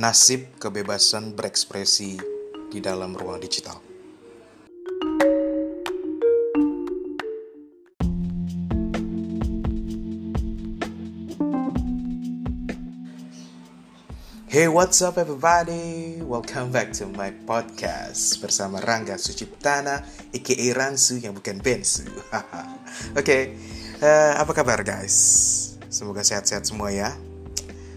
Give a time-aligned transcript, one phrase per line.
[0.00, 2.16] nasib kebebasan berekspresi
[2.72, 3.76] di dalam ruang digital.
[14.48, 16.24] Hey, what's up everybody?
[16.24, 20.00] Welcome back to my podcast bersama Rangga Suciptana,
[20.32, 22.08] aka Ransu yang bukan Bensu.
[22.08, 22.32] Oke,
[23.20, 23.42] okay,
[24.00, 25.12] uh, eh, apa kabar guys?
[25.92, 27.12] Semoga sehat-sehat semua ya.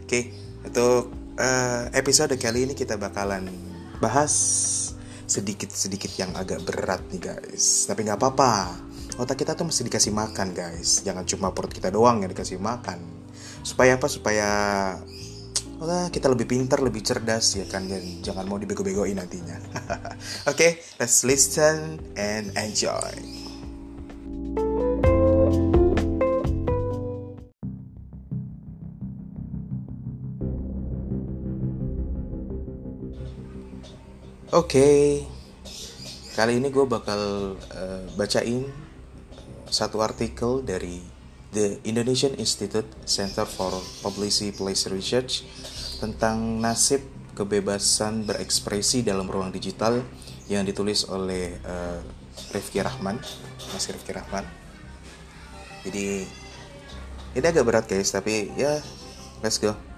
[0.04, 0.24] Oke, okay,
[0.68, 3.50] untuk uh, episode kali ini kita bakalan
[3.98, 4.34] bahas
[5.26, 7.88] sedikit-sedikit yang agak berat nih guys.
[7.90, 8.54] Tapi nggak apa-apa.
[9.18, 11.02] Otak kita tuh mesti dikasih makan guys.
[11.06, 13.00] Jangan cuma perut kita doang yang dikasih makan.
[13.64, 14.08] Supaya apa?
[14.10, 14.50] Supaya
[15.84, 19.60] Wah, kita lebih pintar, lebih cerdas ya kan dan jangan mau dibego-begoin nantinya.
[20.48, 23.43] Oke, okay, let's listen and enjoy.
[34.54, 35.02] Oke, okay.
[36.38, 38.70] kali ini gue bakal uh, bacain
[39.66, 41.02] satu artikel dari
[41.50, 43.74] The Indonesian Institute Center for
[44.06, 45.42] Publicity Policy Research
[45.98, 47.02] tentang nasib
[47.34, 50.06] kebebasan berekspresi dalam ruang digital
[50.46, 51.98] yang ditulis oleh uh,
[52.54, 53.18] Rifki Rahman,
[53.74, 54.46] Mas Rifki Rahman.
[55.82, 56.30] Jadi
[57.34, 58.78] ini agak berat guys, tapi ya
[59.42, 59.93] let's go.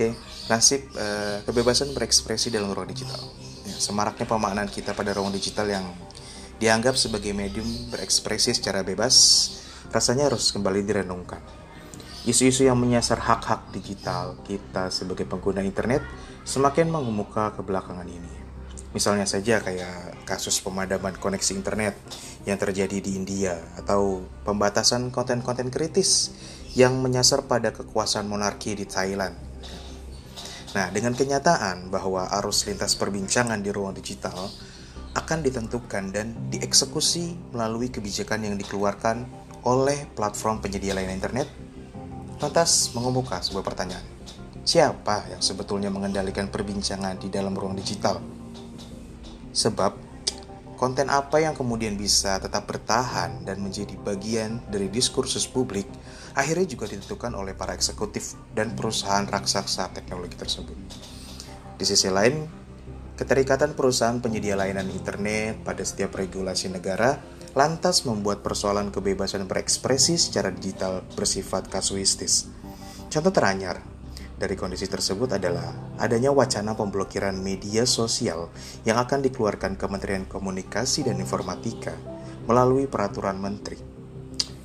[0.00, 0.16] Okay.
[0.48, 3.20] nasib uh, kebebasan berekspresi dalam ruang digital.
[3.68, 5.84] Ya, semaraknya pemaknaan kita pada ruang digital yang
[6.56, 9.12] dianggap sebagai medium berekspresi secara bebas
[9.92, 11.44] rasanya harus kembali direnungkan.
[12.24, 16.00] Isu-isu yang menyasar hak-hak digital kita sebagai pengguna internet
[16.48, 18.32] semakin mengemuka ke belakangan ini.
[18.96, 21.92] Misalnya saja kayak kasus pemadaman koneksi internet
[22.48, 26.32] yang terjadi di India atau pembatasan konten-konten kritis
[26.72, 29.49] yang menyasar pada kekuasaan monarki di Thailand.
[30.70, 34.38] Nah, dengan kenyataan bahwa arus lintas perbincangan di ruang digital
[35.18, 39.26] akan ditentukan dan dieksekusi melalui kebijakan yang dikeluarkan
[39.66, 41.50] oleh platform penyedia layanan internet,
[42.38, 44.06] lantas mengemuka sebuah pertanyaan.
[44.62, 48.22] Siapa yang sebetulnya mengendalikan perbincangan di dalam ruang digital?
[49.50, 50.09] Sebab,
[50.80, 55.84] konten apa yang kemudian bisa tetap bertahan dan menjadi bagian dari diskursus publik
[56.32, 60.72] akhirnya juga ditentukan oleh para eksekutif dan perusahaan raksasa teknologi tersebut.
[61.76, 62.48] Di sisi lain,
[63.12, 67.20] keterikatan perusahaan penyedia layanan internet pada setiap regulasi negara
[67.52, 72.48] lantas membuat persoalan kebebasan berekspresi secara digital bersifat kasuistis.
[73.12, 73.89] Contoh teranyar
[74.40, 75.68] dari kondisi tersebut adalah
[76.00, 78.48] adanya wacana pemblokiran media sosial
[78.88, 81.92] yang akan dikeluarkan Kementerian Komunikasi dan Informatika
[82.48, 83.76] melalui peraturan menteri.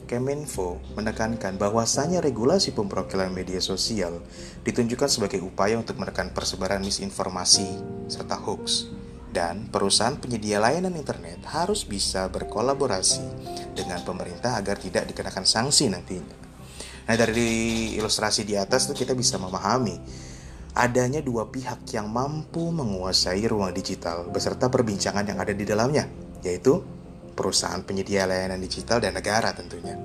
[0.08, 4.24] Kemenfo menekankan bahwasanya regulasi pemblokiran media sosial
[4.64, 7.68] ditunjukkan sebagai upaya untuk menekan persebaran misinformasi
[8.08, 8.88] serta hoax
[9.36, 13.28] dan perusahaan penyedia layanan internet harus bisa berkolaborasi
[13.76, 16.45] dengan pemerintah agar tidak dikenakan sanksi nantinya.
[17.06, 19.94] Nah, dari ilustrasi di atas kita bisa memahami
[20.76, 26.10] adanya dua pihak yang mampu menguasai ruang digital beserta perbincangan yang ada di dalamnya,
[26.44, 26.84] yaitu
[27.38, 29.96] perusahaan penyedia layanan digital dan negara tentunya.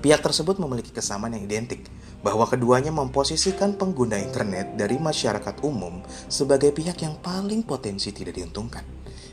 [0.00, 1.84] Pihak tersebut memiliki kesamaan yang identik,
[2.20, 8.84] bahwa keduanya memposisikan pengguna internet dari masyarakat umum sebagai pihak yang paling potensi tidak diuntungkan.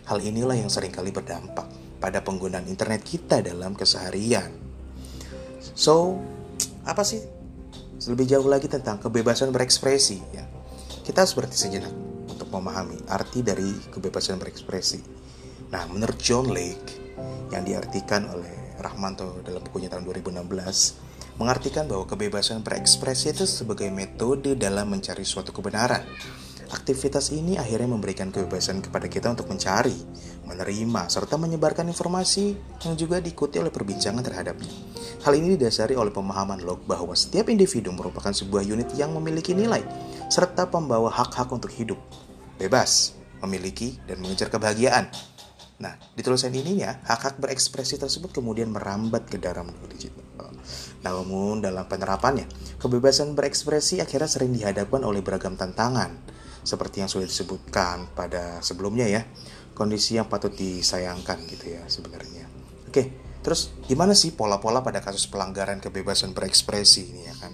[0.07, 1.67] Hal inilah yang sering kali berdampak
[1.99, 4.47] pada penggunaan internet kita dalam keseharian.
[5.75, 6.15] So,
[6.87, 7.19] apa sih
[8.07, 10.47] lebih jauh lagi tentang kebebasan berekspresi ya?
[11.03, 11.91] Kita harus berhenti sejenak
[12.31, 15.03] untuk memahami arti dari kebebasan berekspresi.
[15.67, 16.95] Nah, menurut John Lake
[17.51, 24.55] yang diartikan oleh Rahmanto dalam bukunya tahun 2016, mengartikan bahwa kebebasan berekspresi itu sebagai metode
[24.55, 26.05] dalam mencari suatu kebenaran.
[26.67, 29.95] Aktivitas ini akhirnya memberikan kebebasan kepada kita untuk mencari,
[30.43, 34.96] menerima, serta menyebarkan informasi yang juga diikuti oleh perbincangan terhadapnya.
[35.25, 39.81] Hal ini didasari oleh pemahaman Locke bahwa setiap individu merupakan sebuah unit yang memiliki nilai,
[40.29, 41.97] serta pembawa hak-hak untuk hidup,
[42.61, 45.09] bebas, memiliki, dan mengejar kebahagiaan.
[45.77, 50.53] Nah, di tulisan ininya, hak-hak berekspresi tersebut kemudian merambat ke dalam digital.
[51.05, 52.49] Namun dalam penerapannya,
[52.81, 56.17] kebebasan berekspresi akhirnya sering dihadapkan oleh beragam tantangan,
[56.65, 59.21] seperti yang sudah disebutkan pada sebelumnya ya,
[59.77, 62.49] kondisi yang patut disayangkan gitu ya sebenarnya.
[62.89, 67.53] Oke, terus gimana sih pola-pola pada kasus pelanggaran kebebasan berekspresi ini ya kan?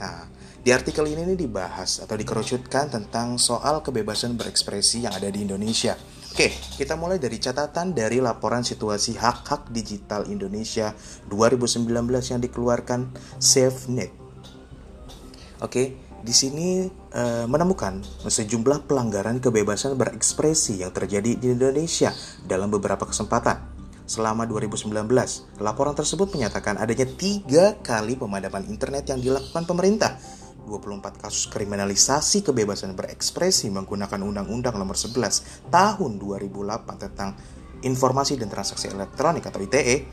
[0.00, 0.28] Nah,
[0.60, 5.96] di artikel ini nih dibahas atau dikerucutkan tentang soal kebebasan berekspresi yang ada di Indonesia
[6.30, 6.46] Oke,
[6.78, 10.94] kita mulai dari catatan dari laporan situasi hak-hak digital Indonesia
[11.26, 13.10] 2019 yang dikeluarkan
[13.42, 14.14] SafeNet.
[15.58, 22.14] Oke, di sini uh, menemukan sejumlah pelanggaran kebebasan berekspresi yang terjadi di Indonesia
[22.46, 23.69] dalam beberapa kesempatan.
[24.10, 24.90] Selama 2019,
[25.62, 30.18] laporan tersebut menyatakan adanya tiga kali pemadaman internet yang dilakukan pemerintah.
[30.66, 37.38] 24 kasus kriminalisasi kebebasan berekspresi menggunakan Undang-Undang Nomor 11 Tahun 2008 tentang
[37.86, 40.10] Informasi dan Transaksi Elektronik atau ITE,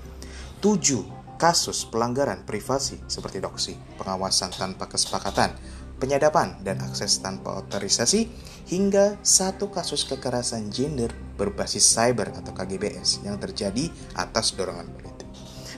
[0.62, 5.58] 7 kasus pelanggaran privasi seperti doksi, pengawasan tanpa kesepakatan,
[5.98, 8.30] penyadapan dan akses tanpa otorisasi,
[8.68, 15.28] hingga satu kasus kekerasan gender berbasis cyber atau KGBS yang terjadi atas dorongan politik.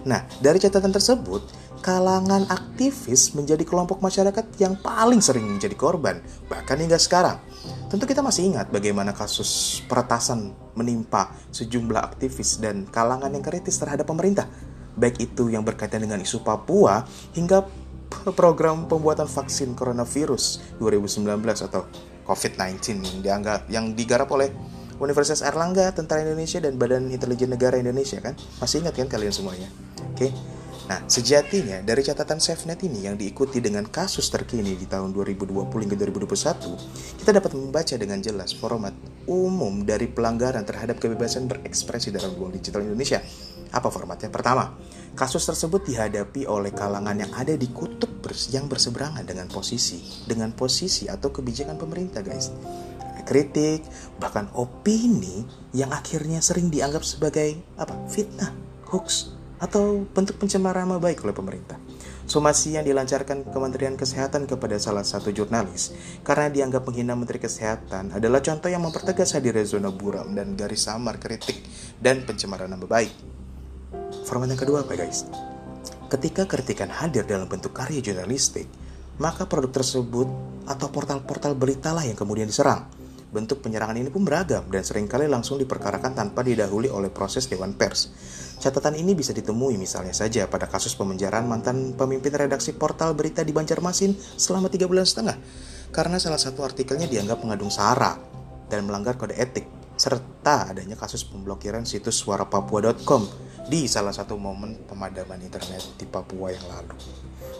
[0.07, 1.43] Nah, dari catatan tersebut,
[1.79, 7.39] kalangan aktivis menjadi kelompok masyarakat yang paling sering menjadi korban, bahkan hingga sekarang.
[7.91, 14.05] Tentu kita masih ingat bagaimana kasus peretasan menimpa sejumlah aktivis dan kalangan yang kritis terhadap
[14.07, 14.47] pemerintah,
[14.95, 17.65] baik itu yang berkaitan dengan isu Papua hingga
[18.33, 21.25] program pembuatan vaksin coronavirus 2019
[21.69, 21.85] atau
[22.29, 24.53] COVID-19 yang dianggap yang digarap oleh
[24.99, 28.35] Universitas Erlangga, Tentara Indonesia dan Badan Intelijen Negara Indonesia kan?
[28.59, 29.71] Masih ingat kan kalian semuanya?
[30.11, 30.27] Oke.
[30.27, 30.31] Okay?
[30.89, 35.93] Nah, sejatinya dari catatan SafeNet ini yang diikuti dengan kasus terkini di tahun 2020 hingga
[35.93, 38.97] 2021, kita dapat membaca dengan jelas format
[39.29, 43.21] umum dari pelanggaran terhadap kebebasan berekspresi dalam ruang digital Indonesia.
[43.69, 44.33] Apa formatnya?
[44.33, 44.77] Pertama,
[45.13, 48.09] kasus tersebut dihadapi oleh kalangan yang ada di kutub
[48.53, 52.53] yang berseberangan dengan posisi, dengan posisi atau kebijakan pemerintah, guys
[53.29, 53.85] kritik,
[54.17, 55.45] bahkan opini
[55.77, 57.93] yang akhirnya sering dianggap sebagai apa?
[58.09, 58.49] fitnah,
[58.89, 61.77] hoax, atau bentuk pencemaran nama baik oleh pemerintah.
[62.29, 68.41] Somasi yang dilancarkan Kementerian Kesehatan kepada salah satu jurnalis karena dianggap menghina Menteri Kesehatan adalah
[68.41, 71.57] contoh yang mempertegas hadirnya zona buram dan garis samar kritik
[71.97, 73.38] dan pencemaran nama baik.
[74.29, 75.25] Format yang kedua apa guys?
[76.05, 78.69] Ketika kritikan hadir dalam bentuk karya jurnalistik,
[79.17, 80.29] maka produk tersebut
[80.69, 82.85] atau portal-portal beritalah yang kemudian diserang.
[83.33, 87.73] Bentuk penyerangan ini pun beragam dan sering kali langsung diperkarakan tanpa didahului oleh proses Dewan
[87.73, 88.13] Pers.
[88.61, 93.49] Catatan ini bisa ditemui misalnya saja pada kasus pemenjaraan mantan pemimpin redaksi portal berita di
[93.49, 95.41] Banjarmasin selama tiga bulan setengah
[95.89, 98.13] karena salah satu artikelnya dianggap mengandung sara
[98.69, 99.65] dan melanggar kode etik
[99.97, 106.65] serta adanya kasus pemblokiran situs suarapapua.com di salah satu momen pemadaman internet di Papua yang
[106.65, 106.97] lalu.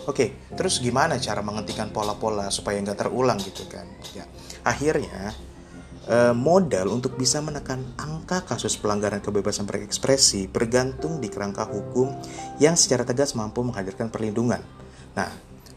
[0.09, 3.85] Oke, terus gimana cara menghentikan pola-pola supaya nggak terulang gitu kan?
[4.17, 4.25] Ya,
[4.65, 5.38] akhirnya
[6.09, 12.09] Eh, modal untuk bisa menekan angka kasus pelanggaran kebebasan berekspresi bergantung di kerangka hukum
[12.57, 14.57] yang secara tegas mampu menghadirkan perlindungan.
[15.13, 15.29] Nah,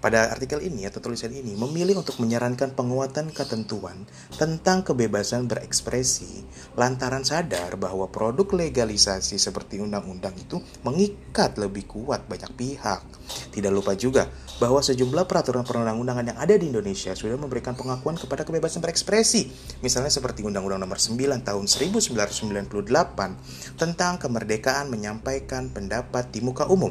[0.03, 4.03] pada artikel ini atau tulisan ini memilih untuk menyarankan penguatan ketentuan
[4.35, 6.43] tentang kebebasan berekspresi
[6.75, 13.07] lantaran sadar bahwa produk legalisasi seperti undang-undang itu mengikat lebih kuat banyak pihak.
[13.55, 14.27] Tidak lupa juga
[14.59, 19.55] bahwa sejumlah peraturan perundang-undangan yang ada di Indonesia sudah memberikan pengakuan kepada kebebasan berekspresi.
[19.87, 26.91] Misalnya seperti Undang-Undang Nomor 9 Tahun 1998 tentang kemerdekaan menyampaikan pendapat di muka umum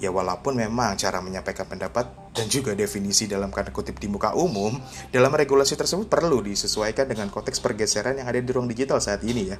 [0.00, 4.78] Ya walaupun memang cara menyampaikan pendapat dan juga definisi dalam kata kutip di muka umum
[5.10, 9.50] dalam regulasi tersebut perlu disesuaikan dengan konteks pergeseran yang ada di ruang digital saat ini
[9.50, 9.58] ya.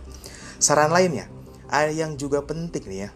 [0.60, 1.26] Saran lainnya,
[1.90, 3.10] yang juga penting nih ya.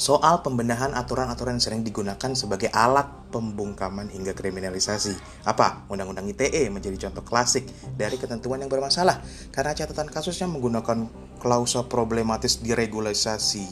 [0.00, 5.44] Soal pembenahan aturan-aturan yang sering digunakan sebagai alat pembungkaman hingga kriminalisasi.
[5.44, 5.84] Apa?
[5.92, 7.68] Undang-Undang ITE menjadi contoh klasik
[8.00, 9.20] dari ketentuan yang bermasalah
[9.52, 11.04] karena catatan kasusnya menggunakan
[11.36, 13.64] klausul problematis di regulasi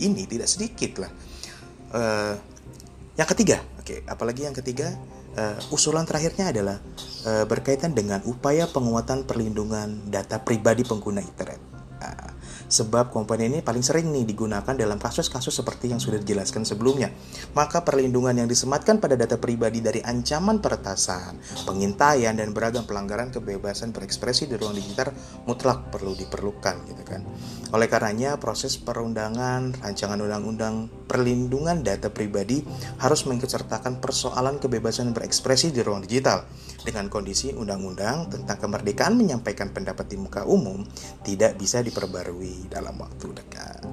[0.00, 1.12] ini tidak sedikit lah
[1.92, 2.34] uh,
[3.16, 4.98] yang ketiga, oke, apalagi yang ketiga,
[5.38, 6.82] uh, usulan terakhirnya adalah
[7.22, 11.62] uh, berkaitan dengan upaya penguatan perlindungan data pribadi pengguna internet.
[12.02, 12.34] Uh,
[12.66, 17.14] sebab komponen ini paling sering nih digunakan dalam kasus-kasus seperti yang sudah dijelaskan sebelumnya.
[17.54, 23.94] Maka perlindungan yang disematkan pada data pribadi dari ancaman peretasan, pengintaian dan beragam pelanggaran kebebasan
[23.94, 25.14] berekspresi di ruang digital
[25.46, 27.22] mutlak perlu diperlukan gitu kan.
[27.74, 32.66] Oleh karenanya proses perundangan rancangan undang-undang perlindungan data pribadi
[32.98, 36.42] harus mengikutsertakan persoalan kebebasan berekspresi di ruang digital
[36.82, 40.86] dengan kondisi undang-undang tentang kemerdekaan menyampaikan pendapat di muka umum
[41.26, 43.84] tidak bisa diperbarui dalam waktu dekat.